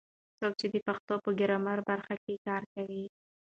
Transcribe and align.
څوک 0.59 0.59
د 0.73 0.75
پښتو 0.87 1.13
ګرامر 1.39 1.79
په 1.81 1.85
برخه 1.89 2.15
کې 2.23 2.33
کار 2.47 2.63
کوي؟ 2.73 3.03